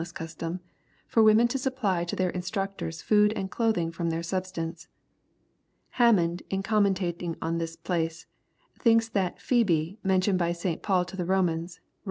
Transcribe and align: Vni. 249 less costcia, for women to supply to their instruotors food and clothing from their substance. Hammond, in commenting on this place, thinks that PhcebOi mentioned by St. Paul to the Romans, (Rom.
Vni. 0.01 0.07
249 0.09 0.25
less 0.25 0.57
costcia, 0.57 0.59
for 1.05 1.21
women 1.21 1.47
to 1.47 1.59
supply 1.59 2.03
to 2.03 2.15
their 2.15 2.31
instruotors 2.31 3.03
food 3.03 3.31
and 3.33 3.51
clothing 3.51 3.91
from 3.91 4.09
their 4.09 4.23
substance. 4.23 4.87
Hammond, 5.91 6.41
in 6.49 6.63
commenting 6.63 7.35
on 7.39 7.59
this 7.59 7.75
place, 7.75 8.25
thinks 8.79 9.07
that 9.07 9.37
PhcebOi 9.37 9.97
mentioned 10.03 10.39
by 10.39 10.53
St. 10.53 10.81
Paul 10.81 11.05
to 11.05 11.15
the 11.15 11.23
Romans, 11.25 11.81
(Rom. 11.83 11.91